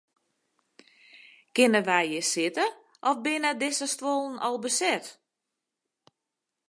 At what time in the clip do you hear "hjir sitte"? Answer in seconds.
2.07-2.65